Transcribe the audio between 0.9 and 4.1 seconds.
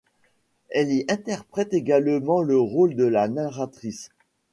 y interprète également le rôle de la narratrice.